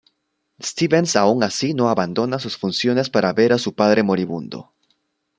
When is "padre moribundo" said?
3.75-4.71